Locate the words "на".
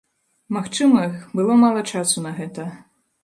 2.27-2.31